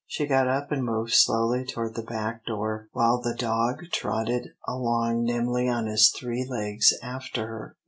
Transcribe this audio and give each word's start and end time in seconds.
She 0.07 0.25
got 0.25 0.47
up 0.47 0.71
and 0.71 0.83
moved 0.83 1.13
slowly 1.13 1.63
toward 1.63 1.93
the 1.93 2.01
back 2.01 2.43
door, 2.43 2.87
while 2.91 3.21
the 3.21 3.35
dog 3.35 3.83
trotted 3.91 4.47
along 4.67 5.25
nimbly 5.25 5.69
on 5.69 5.85
his 5.85 6.09
three 6.09 6.43
legs 6.43 6.91
after 7.03 7.45
her. 7.45 7.75